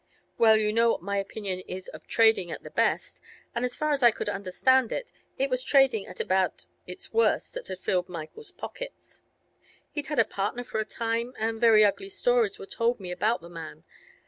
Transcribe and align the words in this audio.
Well, 0.35 0.57
you 0.57 0.73
know 0.73 0.89
what 0.89 1.03
my 1.03 1.17
opinion 1.17 1.59
is 1.67 1.87
of 1.89 2.07
trading 2.07 2.49
at 2.49 2.63
the 2.63 2.71
best, 2.71 3.21
and 3.53 3.63
as 3.63 3.75
far 3.75 3.91
as 3.91 4.01
I 4.01 4.09
could 4.09 4.29
understand 4.29 4.91
it, 4.91 5.11
it 5.37 5.47
was 5.47 5.63
trading 5.63 6.07
at 6.07 6.19
about 6.19 6.65
its 6.87 7.13
worst 7.13 7.53
that 7.53 7.67
had 7.67 7.77
filled 7.81 8.09
Michael's 8.09 8.51
pockets. 8.51 9.21
He'd 9.91 10.07
had 10.07 10.17
a 10.17 10.25
partner 10.25 10.63
for 10.63 10.79
a 10.79 10.85
time, 10.85 11.35
and 11.37 11.61
very 11.61 11.85
ugly 11.85 12.09
stories 12.09 12.57
were 12.57 12.65
told 12.65 12.99
me 12.99 13.11
about 13.11 13.41
the 13.41 13.49
man. 13.49 13.83